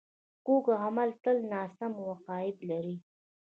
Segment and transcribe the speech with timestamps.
[0.45, 2.95] کوږ عمل تل ناسم عواقب لري